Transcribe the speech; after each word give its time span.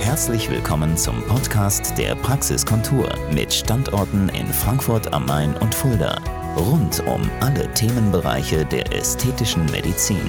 Herzlich 0.00 0.50
willkommen 0.50 0.96
zum 0.96 1.22
Podcast 1.26 1.96
der 1.98 2.14
Praxiskontur 2.14 3.06
mit 3.32 3.52
Standorten 3.52 4.30
in 4.30 4.46
Frankfurt 4.46 5.12
am 5.12 5.26
Main 5.26 5.54
und 5.58 5.74
Fulda. 5.74 6.18
Rund 6.56 7.00
um 7.06 7.30
alle 7.40 7.72
Themenbereiche 7.74 8.64
der 8.64 8.92
ästhetischen 8.92 9.66
Medizin. 9.66 10.22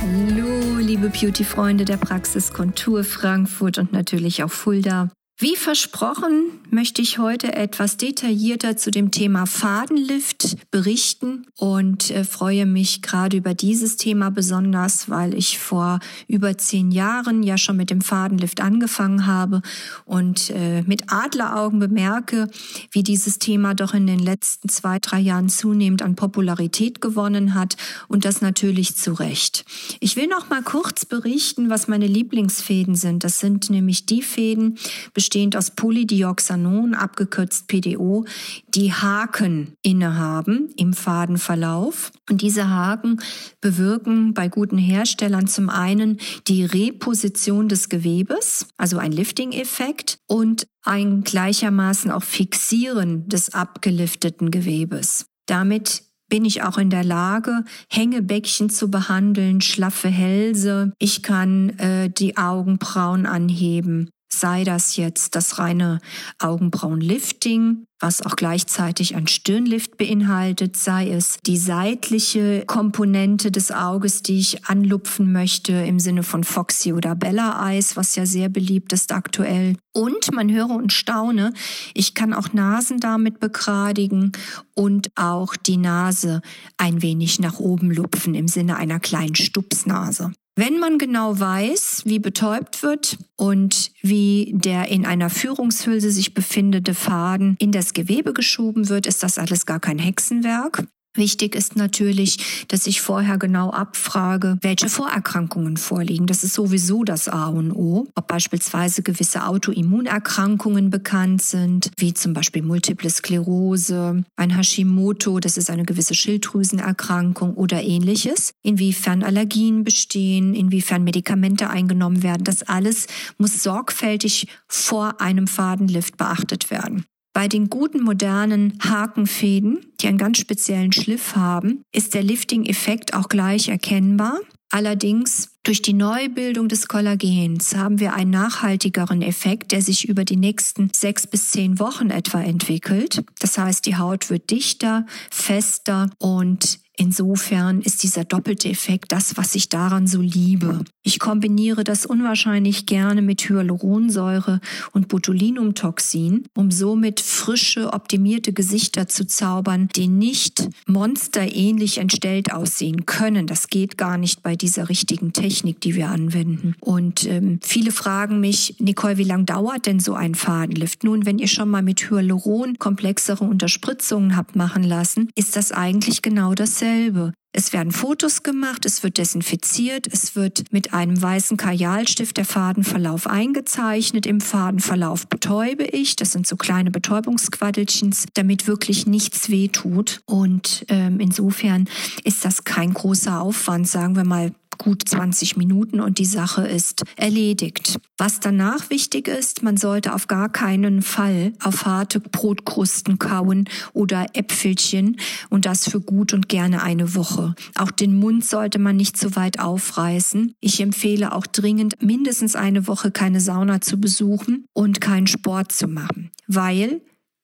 Hallo, 0.00 0.78
liebe 0.78 1.08
Beauty-Freunde 1.08 1.84
der 1.84 1.96
Praxiskontur 1.96 3.04
Frankfurt 3.04 3.78
und 3.78 3.92
natürlich 3.92 4.42
auch 4.42 4.50
Fulda. 4.50 5.10
Wie 5.38 5.56
versprochen 5.56 6.60
möchte 6.70 7.02
ich 7.02 7.18
heute 7.18 7.54
etwas 7.54 7.96
detaillierter 7.96 8.76
zu 8.76 8.90
dem 8.90 9.10
Thema 9.10 9.46
Fadenlift 9.46 10.56
berichten 10.70 11.46
und 11.56 12.10
äh, 12.10 12.24
freue 12.24 12.64
mich 12.64 13.02
gerade 13.02 13.38
über 13.38 13.54
dieses 13.54 13.96
Thema 13.96 14.30
besonders, 14.30 15.08
weil 15.08 15.34
ich 15.34 15.58
vor 15.58 16.00
über 16.28 16.56
zehn 16.58 16.92
Jahren 16.92 17.42
ja 17.42 17.58
schon 17.58 17.76
mit 17.76 17.90
dem 17.90 18.02
Fadenlift 18.02 18.60
angefangen 18.60 19.26
habe 19.26 19.62
und 20.04 20.50
äh, 20.50 20.82
mit 20.82 21.10
Adleraugen 21.10 21.80
bemerke, 21.80 22.48
wie 22.90 23.02
dieses 23.02 23.38
Thema 23.38 23.74
doch 23.74 23.94
in 23.94 24.06
den 24.06 24.20
letzten 24.20 24.68
zwei, 24.68 24.98
drei 25.00 25.18
Jahren 25.18 25.48
zunehmend 25.48 26.02
an 26.02 26.14
Popularität 26.14 27.00
gewonnen 27.00 27.54
hat 27.54 27.76
und 28.06 28.24
das 28.24 28.42
natürlich 28.42 28.96
zu 28.96 29.14
Recht. 29.14 29.64
Ich 29.98 30.14
will 30.14 30.28
noch 30.28 30.50
mal 30.50 30.62
kurz 30.62 31.04
berichten, 31.04 31.68
was 31.68 31.88
meine 31.88 32.06
Lieblingsfäden 32.06 32.94
sind. 32.94 33.24
Das 33.24 33.40
sind 33.40 33.70
nämlich 33.70 34.06
die 34.06 34.22
Fäden, 34.22 34.78
bestehend 35.22 35.56
aus 35.56 35.70
Polydioxanon, 35.70 36.94
abgekürzt 36.94 37.68
PDO, 37.68 38.24
die 38.66 38.92
Haken 38.92 39.76
innehaben 39.80 40.70
im 40.76 40.94
Fadenverlauf. 40.94 42.10
Und 42.28 42.42
diese 42.42 42.68
Haken 42.68 43.20
bewirken 43.60 44.34
bei 44.34 44.48
guten 44.48 44.78
Herstellern 44.78 45.46
zum 45.46 45.70
einen 45.70 46.18
die 46.48 46.64
Reposition 46.64 47.68
des 47.68 47.88
Gewebes, 47.88 48.66
also 48.76 48.98
ein 48.98 49.12
Lifting-Effekt 49.12 50.18
und 50.26 50.66
ein 50.82 51.22
gleichermaßen 51.22 52.10
auch 52.10 52.24
Fixieren 52.24 53.28
des 53.28 53.54
abgelifteten 53.54 54.50
Gewebes. 54.50 55.26
Damit 55.46 56.02
bin 56.28 56.44
ich 56.44 56.64
auch 56.64 56.78
in 56.78 56.90
der 56.90 57.04
Lage, 57.04 57.62
Hängebäckchen 57.88 58.70
zu 58.70 58.90
behandeln, 58.90 59.60
schlaffe 59.60 60.08
Hälse. 60.08 60.92
Ich 60.98 61.22
kann 61.22 61.78
äh, 61.78 62.10
die 62.10 62.36
Augenbrauen 62.36 63.24
anheben 63.26 64.10
sei 64.42 64.64
das 64.64 64.96
jetzt 64.96 65.36
das 65.36 65.60
reine 65.60 66.00
Augenbrauenlifting, 66.40 67.86
was 68.00 68.26
auch 68.26 68.34
gleichzeitig 68.34 69.14
ein 69.14 69.28
Stirnlift 69.28 69.96
beinhaltet, 69.96 70.76
sei 70.76 71.10
es 71.10 71.38
die 71.46 71.56
seitliche 71.56 72.64
Komponente 72.66 73.52
des 73.52 73.70
Auges, 73.70 74.22
die 74.22 74.40
ich 74.40 74.64
anlupfen 74.64 75.30
möchte 75.30 75.72
im 75.72 76.00
Sinne 76.00 76.24
von 76.24 76.42
Foxy 76.42 76.92
oder 76.92 77.14
Bella 77.14 77.70
Eyes, 77.70 77.96
was 77.96 78.16
ja 78.16 78.26
sehr 78.26 78.48
beliebt 78.48 78.92
ist 78.92 79.12
aktuell. 79.12 79.76
Und 79.94 80.32
man 80.34 80.50
höre 80.50 80.70
und 80.70 80.92
staune, 80.92 81.52
ich 81.94 82.14
kann 82.14 82.34
auch 82.34 82.52
Nasen 82.52 82.98
damit 82.98 83.38
begradigen 83.38 84.32
und 84.74 85.12
auch 85.14 85.54
die 85.54 85.76
Nase 85.76 86.42
ein 86.78 87.00
wenig 87.00 87.38
nach 87.38 87.60
oben 87.60 87.92
lupfen 87.92 88.34
im 88.34 88.48
Sinne 88.48 88.74
einer 88.76 88.98
kleinen 88.98 89.36
Stupsnase. 89.36 90.32
Wenn 90.54 90.78
man 90.78 90.98
genau 90.98 91.38
weiß, 91.38 92.02
wie 92.04 92.18
betäubt 92.18 92.82
wird 92.82 93.16
und 93.36 93.90
wie 94.02 94.52
der 94.54 94.88
in 94.88 95.06
einer 95.06 95.30
Führungshülse 95.30 96.10
sich 96.10 96.34
befindende 96.34 96.92
Faden 96.92 97.56
in 97.58 97.72
das 97.72 97.94
Gewebe 97.94 98.34
geschoben 98.34 98.90
wird, 98.90 99.06
ist 99.06 99.22
das 99.22 99.38
alles 99.38 99.64
gar 99.64 99.80
kein 99.80 99.98
Hexenwerk. 99.98 100.84
Wichtig 101.14 101.54
ist 101.54 101.76
natürlich, 101.76 102.64
dass 102.68 102.86
ich 102.86 103.02
vorher 103.02 103.36
genau 103.36 103.70
abfrage, 103.70 104.56
welche 104.62 104.88
Vorerkrankungen 104.88 105.76
vorliegen. 105.76 106.26
Das 106.26 106.42
ist 106.42 106.54
sowieso 106.54 107.04
das 107.04 107.28
A 107.28 107.48
und 107.48 107.70
O. 107.72 108.06
Ob 108.14 108.28
beispielsweise 108.28 109.02
gewisse 109.02 109.46
Autoimmunerkrankungen 109.46 110.88
bekannt 110.88 111.42
sind, 111.42 111.90
wie 111.98 112.14
zum 112.14 112.32
Beispiel 112.32 112.62
Multiple 112.62 113.10
Sklerose, 113.10 114.24
ein 114.36 114.56
Hashimoto, 114.56 115.38
das 115.38 115.58
ist 115.58 115.68
eine 115.68 115.84
gewisse 115.84 116.14
Schilddrüsenerkrankung 116.14 117.54
oder 117.54 117.82
ähnliches. 117.82 118.52
Inwiefern 118.62 119.22
Allergien 119.22 119.84
bestehen, 119.84 120.54
inwiefern 120.54 121.04
Medikamente 121.04 121.68
eingenommen 121.68 122.22
werden. 122.22 122.44
Das 122.44 122.62
alles 122.62 123.06
muss 123.36 123.62
sorgfältig 123.62 124.46
vor 124.66 125.20
einem 125.20 125.46
Fadenlift 125.46 126.16
beachtet 126.16 126.70
werden. 126.70 127.04
Bei 127.32 127.48
den 127.48 127.70
guten 127.70 128.02
modernen 128.02 128.78
Hakenfäden, 128.84 129.86
die 130.00 130.08
einen 130.08 130.18
ganz 130.18 130.38
speziellen 130.38 130.92
Schliff 130.92 131.34
haben, 131.34 131.82
ist 131.90 132.14
der 132.14 132.22
Lifting-Effekt 132.22 133.14
auch 133.14 133.28
gleich 133.28 133.68
erkennbar. 133.68 134.38
Allerdings 134.70 135.50
durch 135.64 135.80
die 135.80 135.92
Neubildung 135.92 136.68
des 136.68 136.88
Kollagens 136.88 137.74
haben 137.74 138.00
wir 138.00 138.14
einen 138.14 138.30
nachhaltigeren 138.30 139.22
Effekt, 139.22 139.72
der 139.72 139.80
sich 139.80 140.08
über 140.08 140.24
die 140.24 140.36
nächsten 140.36 140.90
sechs 140.94 141.26
bis 141.26 141.50
zehn 141.50 141.78
Wochen 141.78 142.10
etwa 142.10 142.40
entwickelt. 142.40 143.22
Das 143.38 143.58
heißt, 143.58 143.86
die 143.86 143.96
Haut 143.96 144.28
wird 144.28 144.50
dichter, 144.50 145.06
fester 145.30 146.10
und 146.18 146.80
Insofern 146.96 147.80
ist 147.80 148.02
dieser 148.02 148.24
doppelte 148.24 148.68
Effekt 148.68 149.12
das, 149.12 149.36
was 149.36 149.54
ich 149.54 149.70
daran 149.70 150.06
so 150.06 150.20
liebe. 150.20 150.84
Ich 151.02 151.18
kombiniere 151.18 151.84
das 151.84 152.04
unwahrscheinlich 152.04 152.84
gerne 152.84 153.22
mit 153.22 153.48
Hyaluronsäure 153.48 154.60
und 154.92 155.08
Botulinumtoxin, 155.08 156.44
um 156.54 156.70
somit 156.70 157.20
frische, 157.20 157.92
optimierte 157.92 158.52
Gesichter 158.52 159.08
zu 159.08 159.26
zaubern, 159.26 159.88
die 159.96 160.06
nicht 160.06 160.68
monsterähnlich 160.86 161.98
entstellt 161.98 162.52
aussehen 162.52 163.06
können. 163.06 163.46
Das 163.46 163.68
geht 163.68 163.96
gar 163.96 164.18
nicht 164.18 164.42
bei 164.42 164.54
dieser 164.54 164.90
richtigen 164.90 165.32
Technik, 165.32 165.80
die 165.80 165.94
wir 165.94 166.10
anwenden. 166.10 166.74
Und 166.80 167.26
ähm, 167.26 167.58
viele 167.62 167.90
fragen 167.90 168.38
mich, 168.38 168.76
Nicole, 168.78 169.16
wie 169.16 169.24
lange 169.24 169.44
dauert 169.44 169.86
denn 169.86 169.98
so 169.98 170.14
ein 170.14 170.34
Fadenlift? 170.34 171.04
Nun, 171.04 171.24
wenn 171.24 171.38
ihr 171.38 171.48
schon 171.48 171.70
mal 171.70 171.82
mit 171.82 172.10
Hyaluron 172.10 172.78
komplexere 172.78 173.44
Unterspritzungen 173.44 174.36
habt 174.36 174.56
machen 174.56 174.82
lassen, 174.82 175.30
ist 175.34 175.56
das 175.56 175.72
eigentlich 175.72 176.20
genau 176.20 176.54
das 176.54 176.81
dasselbe. 176.82 177.32
Es 177.54 177.74
werden 177.74 177.92
Fotos 177.92 178.42
gemacht, 178.42 178.86
es 178.86 179.02
wird 179.02 179.18
desinfiziert, 179.18 180.06
es 180.10 180.34
wird 180.34 180.72
mit 180.72 180.94
einem 180.94 181.20
weißen 181.20 181.58
Kajalstift 181.58 182.38
der 182.38 182.46
Fadenverlauf 182.46 183.26
eingezeichnet. 183.26 184.24
Im 184.24 184.40
Fadenverlauf 184.40 185.28
betäube 185.28 185.84
ich, 185.84 186.16
das 186.16 186.32
sind 186.32 186.46
so 186.46 186.56
kleine 186.56 186.90
Betäubungsquaddelchens, 186.90 188.24
damit 188.34 188.66
wirklich 188.66 189.06
nichts 189.06 189.50
wehtut. 189.50 190.22
Und 190.24 190.86
ähm, 190.88 191.20
insofern 191.20 191.88
ist 192.24 192.44
das 192.44 192.64
kein 192.64 192.94
großer 192.94 193.40
Aufwand, 193.40 193.86
sagen 193.86 194.16
wir 194.16 194.24
mal 194.24 194.52
gut 194.82 195.08
20 195.08 195.56
Minuten 195.56 196.00
und 196.00 196.18
die 196.18 196.24
Sache 196.26 196.66
ist 196.66 197.04
erledigt. 197.16 198.00
Was 198.18 198.40
danach 198.40 198.90
wichtig 198.90 199.28
ist, 199.28 199.62
man 199.62 199.76
sollte 199.76 200.12
auf 200.12 200.26
gar 200.26 200.48
keinen 200.48 201.02
Fall 201.02 201.52
auf 201.62 201.86
harte 201.86 202.18
Brotkrusten 202.18 203.18
kauen 203.18 203.68
oder 203.92 204.26
Äpfelchen 204.34 205.16
und 205.50 205.66
das 205.66 205.88
für 205.88 206.00
gut 206.00 206.32
und 206.32 206.48
gerne 206.48 206.82
eine 206.82 207.14
Woche. 207.14 207.54
Auch 207.76 207.92
den 207.92 208.18
Mund 208.18 208.44
sollte 208.44 208.80
man 208.80 208.96
nicht 208.96 209.16
zu 209.16 209.36
weit 209.36 209.60
aufreißen. 209.60 210.54
Ich 210.60 210.80
empfehle 210.80 211.32
auch 211.32 211.46
dringend, 211.46 212.02
mindestens 212.02 212.56
eine 212.56 212.88
Woche 212.88 213.12
keine 213.12 213.40
Sauna 213.40 213.80
zu 213.80 214.00
besuchen 214.00 214.66
und 214.72 215.00
keinen 215.00 215.28
Sport 215.28 215.70
zu 215.70 215.86
machen, 215.86 216.32
weil 216.48 217.02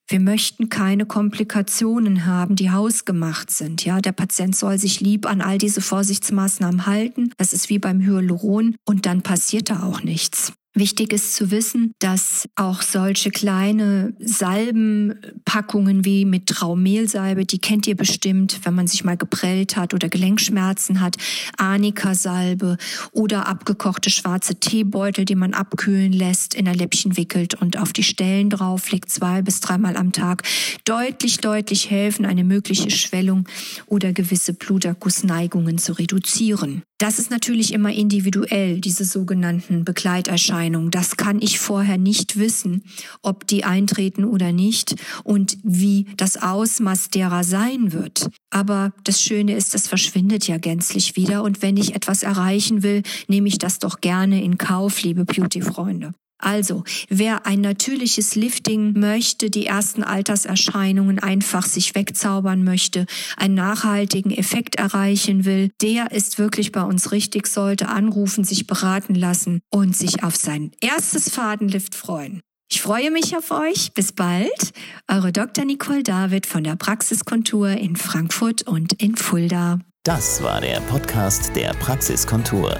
wir 0.09 0.19
möchten 0.19 0.69
keine 0.69 1.05
Komplikationen 1.05 2.25
haben, 2.25 2.55
die 2.55 2.71
hausgemacht 2.71 3.51
sind. 3.51 3.85
Ja, 3.85 4.01
der 4.01 4.11
Patient 4.11 4.55
soll 4.55 4.79
sich 4.79 5.01
lieb 5.01 5.27
an 5.27 5.41
all 5.41 5.59
diese 5.59 5.81
Vorsichtsmaßnahmen 5.81 6.87
halten. 6.87 7.31
Das 7.37 7.53
ist 7.53 7.69
wie 7.69 7.77
beim 7.77 8.01
Hyaluron 8.01 8.75
und 8.85 9.05
dann 9.05 9.21
passiert 9.21 9.69
da 9.69 9.83
auch 9.83 10.01
nichts. 10.01 10.53
Wichtig 10.75 11.13
ist 11.13 11.33
zu 11.33 11.49
wissen, 11.49 11.93
dass 11.97 12.47
auch 12.55 12.83
solche 12.83 13.31
kleine 13.31 14.13
Salbenpackungen 14.19 16.05
wie 16.05 16.25
mit 16.25 16.45
Traumehlsalbe, 16.45 17.43
die 17.45 17.57
kennt 17.57 17.87
ihr 17.87 17.95
bestimmt, 17.95 18.61
wenn 18.63 18.75
man 18.75 18.85
sich 18.85 19.03
mal 19.03 19.17
geprellt 19.17 19.75
hat 19.75 19.95
oder 19.95 20.09
Gelenkschmerzen 20.09 21.01
hat, 21.01 21.17
Arnika-Salbe 21.57 22.77
oder 23.11 23.47
abgekochte 23.47 24.11
schwarze 24.11 24.59
Teebeutel, 24.59 25.25
die 25.25 25.35
man 25.35 25.55
abkühlen 25.55 26.13
lässt, 26.13 26.53
in 26.53 26.67
ein 26.67 26.77
Läppchen 26.77 27.17
wickelt 27.17 27.55
und 27.55 27.79
auf 27.79 27.91
die 27.91 28.03
Stellen 28.03 28.51
drauflegt, 28.51 29.09
zwei 29.09 29.41
bis 29.41 29.61
dreimal 29.61 29.97
am 29.97 30.11
Tag, 30.11 30.43
deutlich, 30.85 31.39
deutlich 31.39 31.89
helfen, 31.89 32.27
eine 32.27 32.43
mögliche 32.43 32.91
Schwellung 32.91 33.47
oder 33.87 34.13
gewisse 34.13 34.53
Blutergussneigungen 34.53 35.79
zu 35.79 35.93
reduzieren. 35.93 36.83
Das 36.99 37.17
ist 37.17 37.31
natürlich 37.31 37.73
immer 37.73 37.93
individuell, 37.93 38.81
diese 38.81 39.05
sogenannten 39.05 39.85
Begleiterscheinungen. 39.85 40.91
Das 40.91 41.15
kann 41.15 41.41
ich 41.41 41.57
vorher 41.57 41.97
nicht 41.97 42.37
wissen, 42.37 42.83
ob 43.21 43.47
die 43.47 43.63
eintreten 43.63 44.25
oder 44.25 44.51
nicht 44.51 44.95
und 45.23 45.57
wie 45.63 46.07
das 46.17 46.35
Ausmaß 46.35 47.09
derer 47.09 47.45
sein 47.45 47.93
wird. 47.93 48.29
Aber 48.49 48.91
das 49.05 49.21
Schöne 49.21 49.55
ist, 49.55 49.73
das 49.73 49.87
verschwindet 49.87 50.45
ja 50.47 50.57
gänzlich 50.57 51.15
wieder 51.15 51.43
und 51.43 51.61
wenn 51.61 51.77
ich 51.77 51.95
etwas 51.95 52.21
erreichen 52.21 52.83
will, 52.83 53.03
nehme 53.29 53.47
ich 53.47 53.59
das 53.59 53.79
doch 53.79 54.01
gerne 54.01 54.43
in 54.43 54.57
Kauf, 54.57 55.01
liebe 55.01 55.23
Beauty-Freunde. 55.23 56.11
Also, 56.39 56.83
wer 57.09 57.45
ein 57.45 57.61
natürliches 57.61 58.35
Lifting 58.35 58.97
möchte, 58.97 59.49
die 59.49 59.65
ersten 59.65 60.03
Alterserscheinungen 60.03 61.19
einfach 61.19 61.65
sich 61.65 61.93
wegzaubern 61.95 62.63
möchte, 62.63 63.05
einen 63.37 63.55
nachhaltigen 63.55 64.31
Effekt 64.31 64.75
erreichen 64.75 65.43
will, 65.43 65.69
der 65.81 66.11
ist 66.11 66.39
wirklich 66.39 66.71
bei 66.71 66.81
uns 66.81 67.11
richtig, 67.11 67.47
sollte 67.47 67.89
anrufen, 67.89 68.45
sich 68.45 68.67
beraten 68.67 69.15
lassen 69.15 69.59
und 69.69 69.95
sich 69.95 70.23
auf 70.23 70.37
sein 70.37 70.71
erstes 70.79 71.29
Fadenlift 71.29 71.93
freuen. 71.93 72.41
Ich 72.71 72.81
freue 72.81 73.11
mich 73.11 73.35
auf 73.35 73.51
euch. 73.51 73.93
Bis 73.93 74.11
bald. 74.11 74.73
Eure 75.07 75.31
Dr. 75.31 75.65
Nicole 75.65 76.03
David 76.03 76.45
von 76.45 76.63
der 76.63 76.75
Praxiskontur 76.75 77.69
in 77.69 77.95
Frankfurt 77.95 78.61
und 78.61 78.93
in 79.01 79.15
Fulda. 79.15 79.79
Das 80.03 80.41
war 80.43 80.61
der 80.61 80.79
Podcast 80.81 81.55
der 81.55 81.73
Praxiskontur. 81.73 82.79